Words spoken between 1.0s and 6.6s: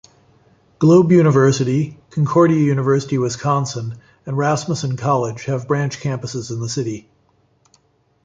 University, Concordia University Wisconsin, and Rasmussen College have branch campuses in